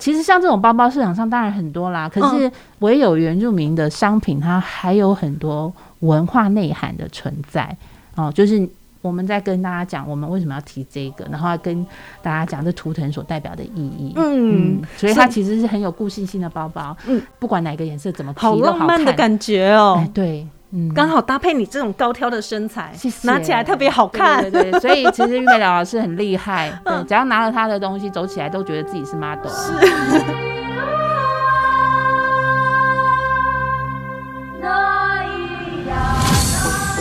[0.00, 2.50] 其实像这种包包市场上当然很多啦，可是
[2.80, 7.76] 唯有原住民的商品，它还有很多文化内涵的存在
[8.16, 8.32] 哦。
[8.34, 8.68] 就是
[9.02, 11.86] 我们在跟大家讲，我们为什么要提这个，然后要跟
[12.22, 14.14] 大家讲这图腾所代表的意义。
[14.16, 16.96] 嗯，所以它其实是很有故事性的包包。
[17.06, 20.02] 嗯，不管哪个颜色怎么好浪漫的感觉哦。
[20.14, 20.46] 对。
[20.72, 22.92] 嗯，刚好搭配你这种高挑的身材，
[23.22, 24.48] 拿起来特别好看。
[24.50, 29.48] 对对，所以其实玉美老师很厉害，对，只要拿了她的东西走起来，都觉得自己是 model。
[29.48, 29.72] 是。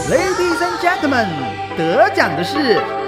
[0.09, 1.27] Ladies and gentlemen，
[1.77, 2.98] 得奖的是。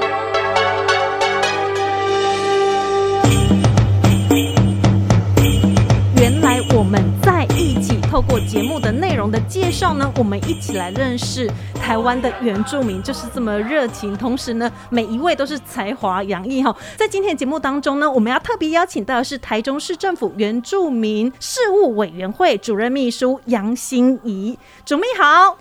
[8.32, 14.16] 过节目的内容的介绍呢，我们一起来认识台湾的原住民，就是这么热情。
[14.16, 16.74] 同时呢，每一位都是才华洋溢哈。
[16.96, 25.58] 在今天的节目当中呢，我们要特别邀请到的是台中市政府原住民事务委员会主任秘书杨心怡，主秘好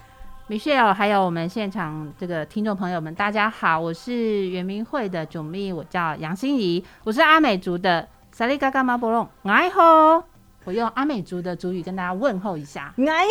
[0.48, 10.22] ，Michelle，还有我们现场这个听众朋友们，大家好，我是原民会的主秘，我叫杨心怡，我是阿美族的萨利嘎嘎马波隆，爱好。
[10.70, 13.26] 我用阿美族的族语跟大家问候一下，爱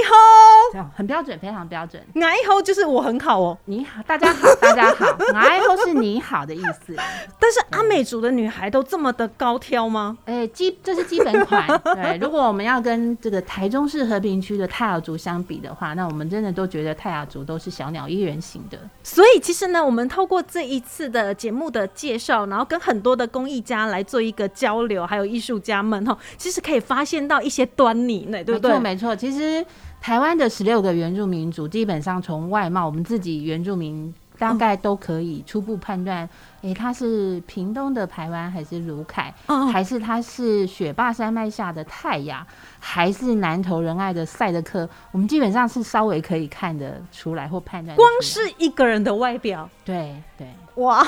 [0.74, 2.04] 好，很标准，非常标准。
[2.16, 5.06] 爱好就是我很好哦，你好，大家好，大家好。
[5.34, 6.94] 爱好是你好的意思。
[7.40, 10.18] 但是阿美族的女孩都这么的高挑吗？
[10.26, 11.66] 哎，基这是基本款。
[11.96, 18.78] 对，如果我们要跟这个台中市和平区的泰雅族相比的话，那我们真的都觉得泰雅族都是小鸟依人型的。
[19.02, 27.29] 所以其实呢，我们透过这一次的节目的介绍，然后跟很多的工艺家来做一个交流，还有艺术家们哈，其实可以发现。
[27.30, 28.72] 到一些端倪呢，对不对？
[28.72, 29.16] 没错，没错。
[29.16, 29.66] 其实
[30.02, 36.28] 台湾的十六个原住民族，基本上从外貌，我们自己原住民大概都可以初步判断，
[36.62, 39.34] 哎，他是屏东的台湾，还是卢凯，
[39.72, 42.46] 还是他是雪霸山脉下的泰雅，
[42.80, 44.88] 还是南投仁爱的赛德克？
[45.12, 47.96] 我们基本上是稍微可以看得出来或判断。
[47.96, 50.48] 光是一个人的外表，对对。
[50.76, 51.06] 哇，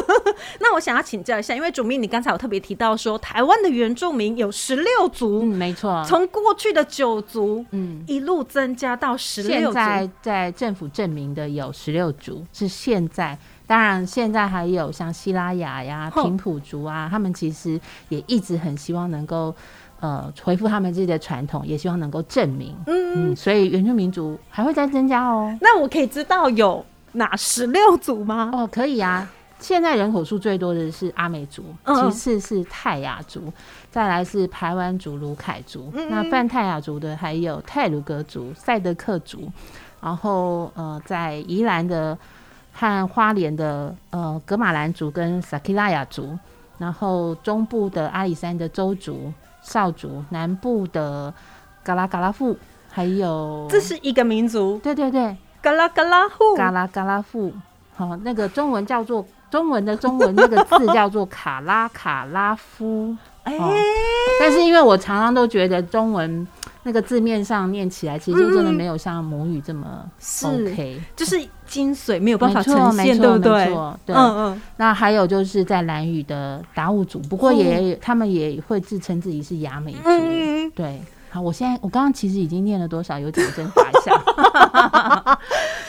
[0.60, 19.54] 那我想要请教一下，因为主秘你刚才有特别提到说，台湾的原住民有十六族，嗯，没错，从过去的九族，嗯，一路增加到十六族，现在在政府证明的有十六族，是现在，当然现在还有像希拉雅呀、平埔族啊，他们其实也一直很希望能够
[20.00, 25.56] 呃恢复他们自己的传统，也希望能够证明，嗯嗯，所以原住民族还会再增加哦。
[25.60, 26.84] 那我可以知道有。
[27.12, 28.50] 哪十六组吗？
[28.52, 29.26] 哦，可以啊。
[29.58, 33.50] 现在人口数最多的是阿美族，其次是泰雅族，
[33.90, 35.90] 再来是排湾族、卢凯族。
[36.10, 39.50] 那泛泰雅族的还有泰鲁格族、赛德克族，
[40.02, 42.18] 然后呃，在宜兰的
[42.78, 46.38] 和花莲的呃格马兰族跟萨克拉雅族，
[46.78, 49.32] 然后中部的阿里山的周族、
[49.62, 51.32] 少族，南部的
[51.82, 52.54] 嘎拉嘎拉富，
[52.92, 55.36] 还有这是一个民族，对对对。
[55.62, 57.52] 嘎拉嘎拉富，嘎拉嘎拉富，
[57.96, 63.58] 好，那个中文叫做中文的中文那个字叫做卡拉卡拉夫，哎，
[64.38, 66.46] 但是因为我常常都觉得中文
[66.86, 70.08] 那个字面上念起来，其实就真的没有像母语这么
[70.44, 71.36] OK，就是
[71.66, 73.64] 精髓没有办法呈现，对不对？
[74.06, 74.62] 对，嗯嗯。
[74.76, 79.98] 那还有就是在蓝语的达悟族，不过也他们也会自称自己是雅美族，
[80.76, 81.02] 对。
[81.40, 83.18] 我现在我刚刚其实已经念了多少？
[83.18, 85.38] 有点真发一下。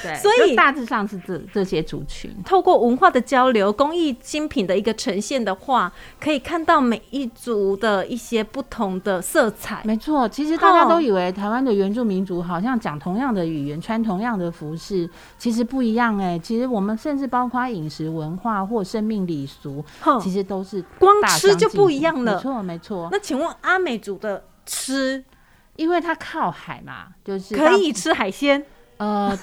[0.04, 9.82] 对，所以大致上是这这些族群，透过文化的交流、工艺精品的一个呈现的话，可以看到每一族的一些不同的色彩。
[9.84, 16.38] 没错，其实大家都以为台湾的原住民族好像讲同样的语言、穿同样的服饰，其实不一样哎。
[16.38, 19.84] 其实我们甚至包括饮食文化或生命礼俗，
[20.22, 22.36] 其实都是光吃就不一样了。
[22.36, 23.10] 没错，没错。
[23.12, 25.24] 那请问阿美族的吃？
[25.78, 28.62] 因为它靠海嘛，就是可以吃海鲜。
[28.98, 29.34] 呃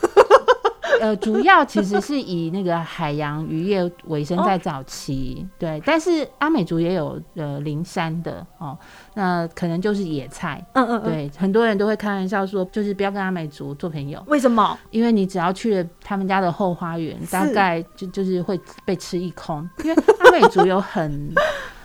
[1.00, 5.44] 呃，主要其实是以那个海洋渔业为生，在早期。
[5.58, 8.78] 对，但是阿美族也有呃灵山的哦，
[9.14, 10.64] 那可能就是野菜。
[10.74, 14.22] 嗯嗯，对，很多人都会开玩笑说，就是不要跟阿美族做朋友。
[14.28, 14.78] 为什么？
[14.90, 19.68] 因为你只要去了他们家的后花园，大概就就是会被吃一空。
[19.82, 21.32] 因为阿美族有很。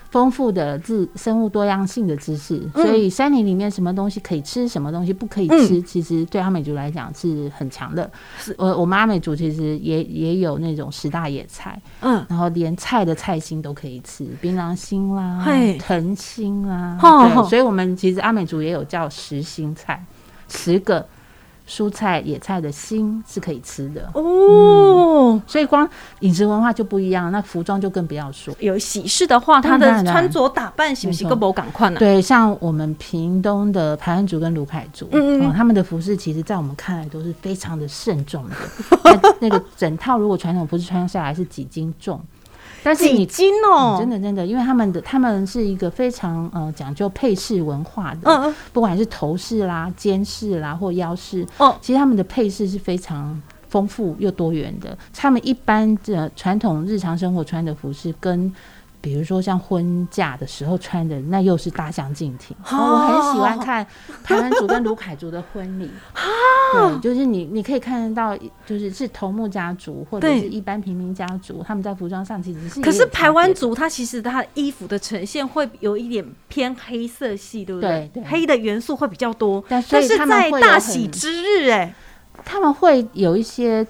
[0.10, 8.10] 丰富的自生物多样性的知识，所以山林里面什么东西可以吃，什么东西不可以吃，其实对阿美族来讲是很强的。
[8.58, 15.46] 我我们阿美族其实也也有那种十大野菜，嗯，然后连菜的菜心都可以吃，槟榔心啦，
[15.78, 20.04] 藤心啦，对，所以我们其实阿美族也有叫十心菜，
[20.48, 21.06] 十个
[21.70, 25.40] 蔬菜、野菜的心是可以吃的哦。
[25.46, 25.88] 所以光
[26.22, 28.54] 饮食文化就不一样，那服装就更不要说。
[28.60, 32.00] 有喜事的话，他的穿着打扮是不是更不赶快呢？
[32.00, 38.56] 对，像我们屏东的排湾族跟卢凯族，嗯嗯，他们的服饰其实在我们看来都是非常的慎重的。
[39.40, 42.20] 那个整套如果传统服饰穿下来是几斤重？
[42.84, 54.98] 但是你斤哦，真的真的，因为他们的他们是一个非常呃讲究配饰文化的，嗯嗯，不管是头饰啦、肩饰啦或腰饰，哦，其实他们的配饰是非常丰富又多元的。
[55.14, 58.54] 他们一般的传统日常生活穿的服饰跟。
[59.02, 62.56] 比如说像婚嫁的时候穿的，那又是大相径庭。
[62.64, 63.86] 我很喜欢看
[64.24, 65.90] 台湾族跟卢凯族的婚礼，
[66.74, 72.82] 对，就是你你可以看得到，就是是头目家族或者是一般平民家族，他们在服装上其实是。
[72.82, 78.12] 可是台湾族他其实他的衣服的呈现会有一点偏黑色系，对不对？
[78.26, 79.64] 黑的元素会比较多。
[79.70, 81.94] 但是在大喜之日，哎，
[82.44, 83.88] 他们会有一些。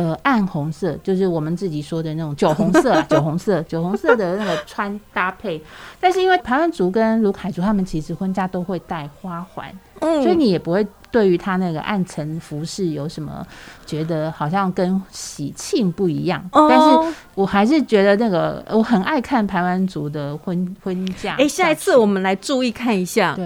[0.00, 5.62] 呃，暗红色就是我们自己说的那种酒红色， 酒红色，酒红色的那个穿搭配。
[6.00, 9.70] 但是因为台湾族跟卢凯族他们其实婚嫁都会戴花环，
[10.00, 13.46] 嗯，所以你也不会对于他那个暗沉服饰有什么
[13.84, 16.42] 觉得好像跟喜庆不一样。
[16.50, 21.34] 但是我还是觉得那个我很爱看台湾族的婚婚嫁。
[21.36, 23.34] 哎，下一次我们来注意看一下。
[23.34, 23.44] 对，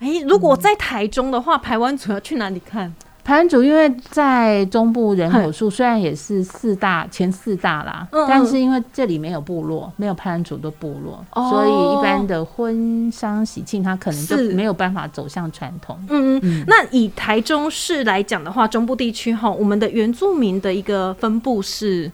[0.00, 2.92] 哎，如果在台中的话，台湾族要去哪里看？
[3.24, 15.96] 排湾族因为在中部人口数虽然也是四大前四大啦，但是因为这里没有部落，没有排湾族的部落，所以一般的婚丧喜庆，它可能就没有办法走向传统。
[16.08, 22.10] 嗯嗯，那以台中市来讲的话，中部地区哈，我们的原住民的一个分布是？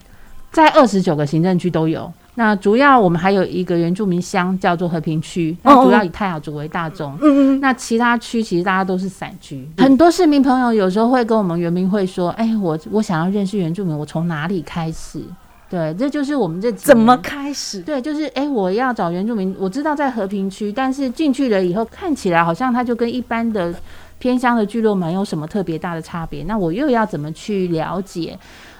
[0.51, 2.11] 在二十九个行政区都有。
[2.39, 7.13] 那主要我们还有一个原住民乡叫做和平区，那主要以泰雅族为大宗。
[7.21, 7.59] 嗯嗯。
[7.59, 9.67] 那其他区其实大家都是散居。
[9.77, 15.21] 很多市民朋友有时候会跟我们原民会说：“哎，我我想要认识原住民，我从哪里开始？”
[15.69, 17.81] 对，这就是我们这怎么开始？
[17.81, 23.75] 对，就是哎，我要找原住民，我知道在和平区，但是进去了以后，看起来好像它就跟一般的
[24.17, 26.45] 偏乡的聚落没有什么特别大的差别。
[26.45, 28.39] 那我又要怎么去了解？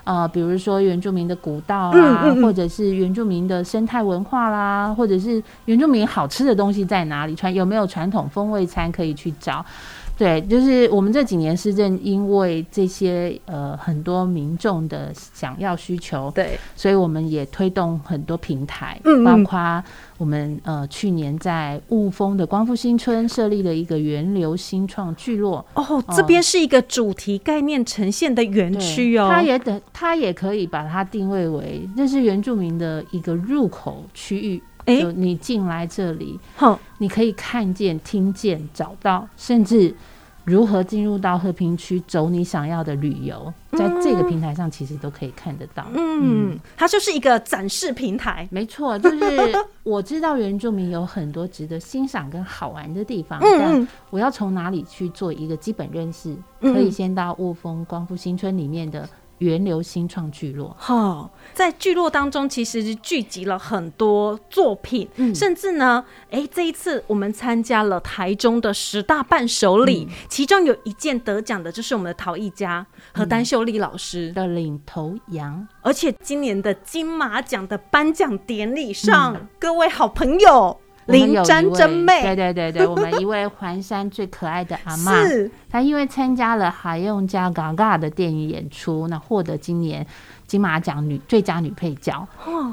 [0.10, 7.36] 呃，比如说原住民的古道啦，或者是原住民的生态文化啦，或者是原住民好吃的东西在哪里？
[7.36, 9.64] 传有没有传统风味餐可以去找？
[10.20, 19.82] 对，就是我们这几年是正因为这些呃很多民众的想要需求，对，所以我们也推动很多平台，嗯，包括
[20.18, 34.62] 我们呃去年在雾峰的光复新村设立了一个源流新创聚落，哦，这边是一个主题概念呈现的园区哦，它也等它也可以把它定位为那是原住民的一个入口区域。
[34.90, 39.94] 哎，你进来这里，好，你可以看见、听见、找到，甚至
[40.46, 45.86] 如何进入到和平区走你想要的旅游，在这个平台上其实都可以看得到。
[45.94, 49.20] 嗯，它就是一个展示平台，没错，就是
[49.84, 56.36] 我知道原住民有很多值得欣赏跟好玩的地方，但我要从哪里去做一个基本认识？
[56.62, 59.08] 可以先到雾峰光复新村里面的。
[59.40, 74.32] 源流新创聚落，哈，在聚落当中，其实是聚集了很多作品，甚至呢，哎，这一次我们参加了台中的十大伴手礼，其中有一件得奖的，就是我们的陶艺家和丹秀丽老师。
[74.34, 80.80] 的领头羊，而且今年的金马奖的颁奖典礼上，各位好朋友。
[81.10, 85.14] 林詹真妹，对对对对，我们一位环山最可爱的阿妈，
[85.70, 90.06] 她因为参加了海用家嘎嘎的电影演出，那获得今年
[90.46, 92.28] 金马奖女最佳女配角。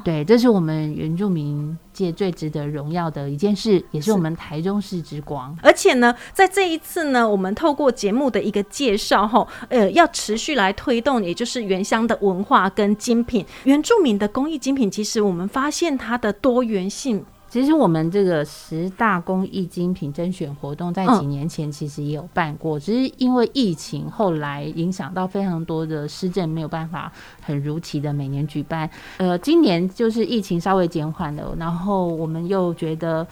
[0.04, 5.56] 对，这是我们原住民界最值得荣耀的一件事，也是我们台中市之光。
[5.62, 17.24] 而且呢，在这一次呢，我们透过节目的一个介绍，哈，呃，要持续来推动，也就是原乡的文化跟精品，原住民的工艺精品，其实我们发现它的多元性。
[17.48, 27.10] 其实我们这个十大公益精品甄选活动，在几年前其实也有办过，只是因为疫情后来影响到非常多的施政，没有办法
[27.40, 28.90] 很如期的每年举办。
[29.18, 33.26] 呃，今年就是疫情稍微减缓了，然后我们又觉得。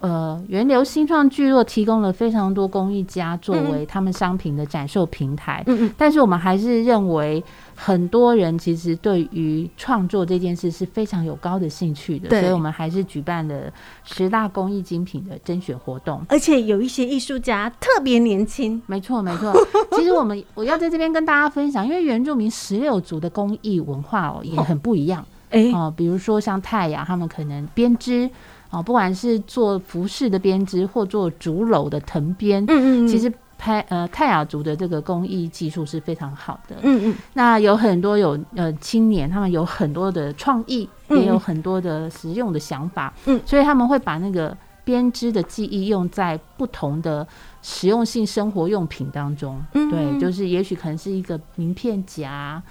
[0.00, 5.62] 呃，源流新创聚落提供了非常多公益家作为他们商品的展售平台。
[5.66, 5.94] 嗯嗯。
[5.98, 7.44] 但是我们还是认为，
[7.76, 12.30] 很多人其实对于创作这件事是非常有高的兴趣的。
[12.30, 13.70] 所以我们还是举办了
[14.02, 16.24] 十大公益精品的甄选活动。
[16.30, 18.80] 而且有一些艺术家特别年轻。
[18.86, 19.52] 没错，没错。
[19.92, 25.22] 其实我们我要在这边跟大家分享，因为原住民十六族的工艺文化哦也很不一样。
[25.50, 28.30] 哎哦，比如说像泰雅，他们可能编织。
[28.70, 36.76] 哦，不管是做服饰的编织或做竹篓的藤编，嗯嗯，其实拍呃泰雅族的这个工艺技术是非常好的。
[36.82, 43.12] 嗯嗯，那有很多有呃青年，他们有很多的创意，也有很多的实用的想法。
[43.26, 47.26] 嗯，所以他们会把那个编织的技艺用在不同的
[47.62, 49.60] 实用性生活用品当中。
[49.74, 52.62] 嗯对，就是也许可能是一个名片夹。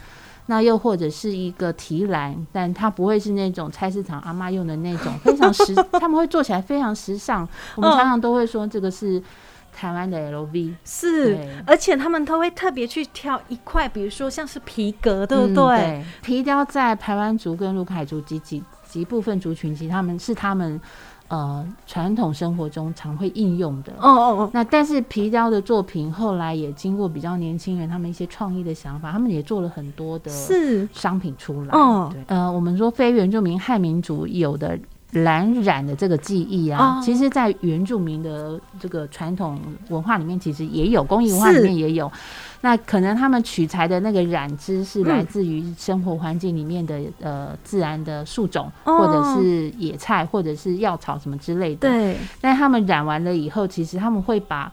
[0.49, 7.47] 那又或者是一个提篮，但它不会是那种菜市场阿妈用的那种 非常时，他们会做起来非常时尚。
[7.75, 9.21] 我们常常都会说这个是
[9.71, 11.37] 台湾的 LV，是，
[11.67, 16.03] 而且他们都会特别去挑一块，比如说像是皮革，对不嗯对？
[16.23, 20.81] 皮雕在台湾族跟卢凯族及几几部分族群，其实他们是他们
[21.29, 23.93] 呃传统生活中常会应用的。
[23.93, 31.69] 哦哦哦，那但是皮雕的作品后来也经过比较年轻人他们一些创意的想法，他们也做了很多的是商品出来。
[31.69, 34.77] 哦对，呃，我们说非原住民汉民族有的
[35.11, 37.01] 蓝染的这个技艺啊，哦。
[37.03, 42.11] 其实在原住民的这个传统文化里面，其实也有工艺文化里面也有。
[42.61, 48.97] 那可能他们取材的那个染织是来自于生活环境里面的、呃自然的树种，哦。
[48.97, 51.89] 或者是野菜，或者是药草什么之类的。
[51.89, 54.71] 对，但他们染完了以后，其实他们会把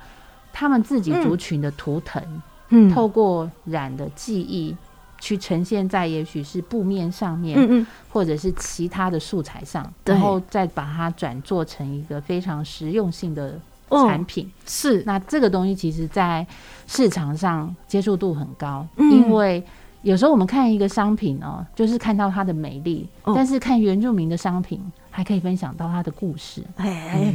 [0.52, 2.22] 他们自己族群的图腾，
[2.70, 2.92] 嗯。
[2.92, 4.76] 透过染的技艺
[5.18, 13.58] 去呈现在也许是布面上面，嗯嗯，或者是其他的素材上，然后再把它转做成一个非常实用性的
[13.88, 14.50] 哦产品。
[14.66, 15.02] 是。
[15.06, 16.46] 那这个东西其实，在
[16.86, 19.10] 市场上接受度很高，嗯。
[19.10, 19.62] 因为
[20.02, 23.32] 有时候我们看一个商品哦，就是看到它的美丽，哦。
[23.34, 24.80] 但是看原住民的商品，
[25.10, 26.62] 还可以分享到它的故事。
[26.76, 27.34] 哎，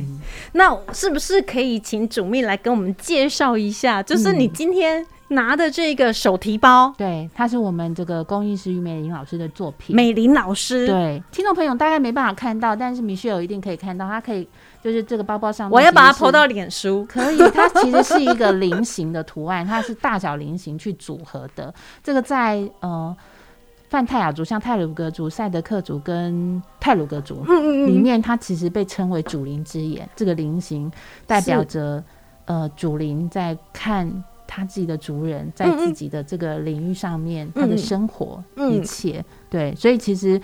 [0.53, 4.01] 那是不是可以请主秘来跟我们介绍一下？
[4.01, 9.95] 就是你今天拿的这个手提包，对，它是我们这个工艺师于美玲老师的作品。
[9.95, 14.47] 美玲老师，对，听众朋友大概没办法看到，但是米歇尔一定可以看到，它可以
[14.83, 16.41] 就是这个包包上面，我要把它抛到。
[16.51, 17.05] 脸书。
[17.07, 21.73] 可以，它其实是一个菱形的图案，它是大小菱形去组合的。
[22.03, 23.15] 这个在呃
[23.89, 30.09] 泛泰雅族，像泰鲁格族、赛德克族跟泰鲁格族嗯里面，它其实被称为主灵之眼。
[30.13, 30.91] 这个菱形
[31.25, 32.03] 代表着
[32.45, 34.11] 呃主灵在看
[34.53, 39.23] 他自己的族人在自己的这个领域上面他的生活嗯一切。
[39.49, 40.39] 对，所以其实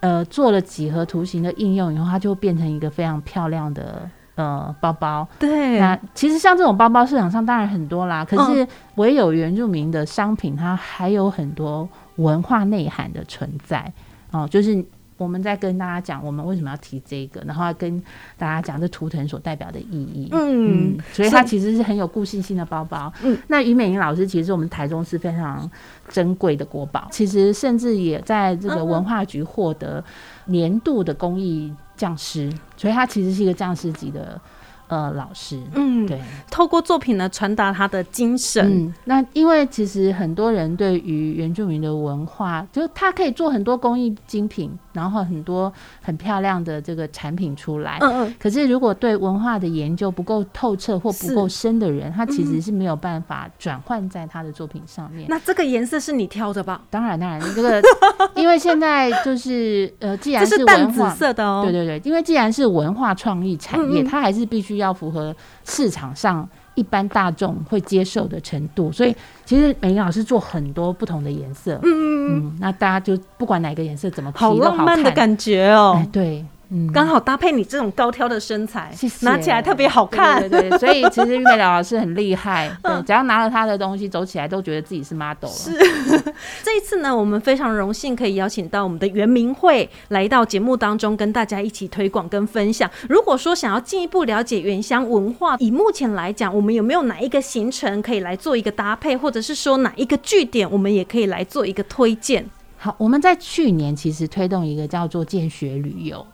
[0.00, 4.10] 呃做了几何图形的应用以后，它就变成一个非常漂亮的。
[4.36, 13.90] 呃，包包，对，那其实像这种包包市场上当然很多啦，可嗯是唯有原住民的商品，它还有很多文化内涵的存在
[14.32, 14.46] 哦。
[14.46, 14.84] 就是
[15.16, 18.02] 我们在跟大家讲，我们为什么要提这个，然后要跟
[18.36, 20.28] 大家讲这图腾所代表的意义。
[20.32, 23.12] 嗯嗯，所以它其实是很有故事性的包包。
[23.22, 25.70] 嗯，那于美玲老师其实是我们台中是非常
[26.08, 30.04] 珍贵的国宝，其实甚至也在这个文化局获得
[30.46, 34.40] 年度的公益匠师，所以它其实是一个匠师级的
[34.88, 35.60] 呃老师。
[35.74, 38.64] 嗯，对，透过作品呢传达他的精神。
[38.86, 47.98] 嗯，那因为其实很多人对于原住民的文化，就是他可以做很多工艺精品，然后很多很漂亮的这个产品出来。
[48.00, 55.26] 嗯嗯，可是，如果对文化的研究不够透彻或不够深的人，他其嗯实是没有办法转换在他的作品上面。
[55.28, 56.80] 那这个颜色是你挑的吧？
[56.90, 57.82] 当然，当然，这个
[58.34, 61.62] 因为现在就是呃，既然是淡紫文化，色的哦。
[61.64, 68.92] 对对对，因为既然是文化创意产业，嗯嗯它还是必须要符合市场上一般大众会接受的程度。
[68.92, 69.14] 所以
[69.44, 75.10] 其实美玲老师做很多不同的颜色，嗯嗯嗯，嗯，那大家就不管哪个颜色怎么提好都好浪漫的。
[75.12, 76.08] 感觉哦哎，。
[76.12, 80.40] 对，嗯，刚好搭配你这种高挑的身材，谢谢拿起来特别好看。
[80.40, 85.48] 对对对，所以其实玉美老师很厉害，对，嗯只要拿了他的东西走起来，都觉得自己是 model 了。
[85.48, 85.70] 是
[86.64, 92.90] 这一次呢，我们非常荣幸可以邀请到我们的袁明慧来到节目当中，跟大家一起推广跟分享。
[93.08, 102.44] 如果说想要进一步了解原乡文化，以目前来讲，我们有没有哪一个行程可以来做一个搭配，或者是说哪一个据点，我们也可以来做一个推荐？
[102.78, 106.24] 好，我们在去年其实推动一个叫做见学旅游，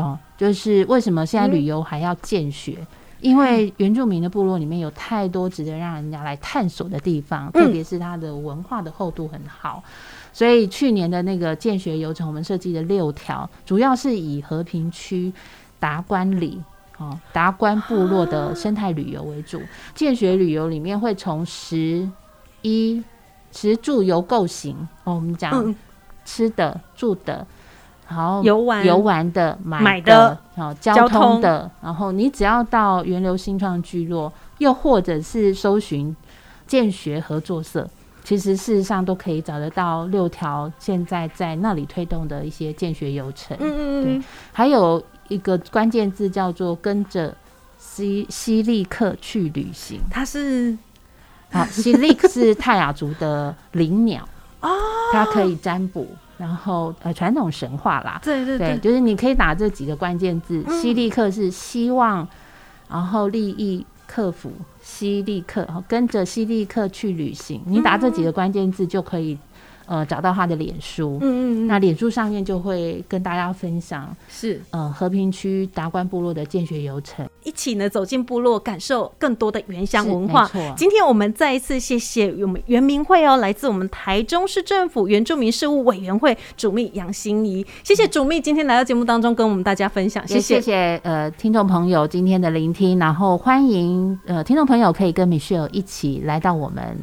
[0.00, 2.76] 哦，就是为什么现在旅游还要建学？
[3.20, 9.82] 因为原住民的部落里面有太多值得让人家来探索的地方，嗯特别是它的文化的厚度很好，
[10.32, 15.32] 所以去年的那个建学游程，我们设计的六条，主要是以和平区
[15.78, 16.62] 达官里。
[16.98, 19.58] 哦，达官部落的生态旅游为主，
[19.94, 22.06] 建学旅游里面会从食
[22.60, 23.02] 衣
[23.52, 25.74] 食住游构型哦，我们讲嗯，
[26.26, 27.46] 吃的、住的，
[28.10, 36.14] 然后游玩游玩的、买买的的，然后交交通通的，然后你只要到源流新创聚落，又或者是搜寻
[36.66, 37.88] 建学合作社，
[38.24, 43.56] 其实事实上都可以找得到六条现在在那里推动的一些建学游程。
[43.60, 47.32] 嗯嗯嗯，还有一个关键字叫做跟着
[47.78, 50.00] 西西利克去旅行。
[50.10, 50.76] 它是
[51.52, 54.28] 好，西利克是泰雅族的灵鸟
[54.62, 54.68] 哦，
[55.12, 56.06] 它可以占卜，
[56.40, 62.26] 然后呃传统神话啦，对对对，就是你可以打这几个关键字，希利克是希望，
[62.88, 69.36] 然后利益克服，希利克，跟着希利克去旅行，你打这几个关键字就可以。
[69.90, 80.48] 呃，找到他的脸书，嗯嗯嗯，那脸书上面就会跟大家分享，是呃和平区达官部落的建学游程，一起呢走进部落，感受更多的原乡文化。
[80.76, 96.96] 今天我们再一次谢谢我们原民会哦，来自我们台中市政府原住民事务委员会主秘杨心怡，谢谢主秘今天来到节目当中跟我们大家分享，谢谢谢呃听众朋友今天的聆听，然后欢迎呃听众朋友可以跟 Michelle 一起来到我们。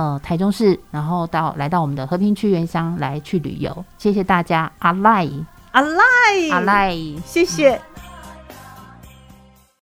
[0.00, 5.28] 呃，台中市，然后到来到我们的和平区原乡来去旅游，谢谢大家，阿赖，
[5.72, 6.02] 阿赖，
[6.52, 7.78] 阿赖，谢谢。